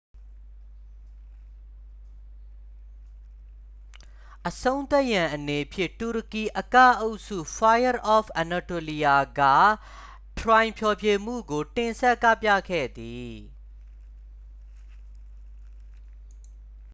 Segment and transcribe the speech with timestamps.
[4.47, 9.41] "အဆုံးသတ်ရန်အနေဖြင့် တူရကီအကအုပ်စု fire of anatolia က
[10.37, 13.35] "ထရိုင်" ဖျော်ဖြေမှုကို တင်ဆက်ကပြခဲ့သည်။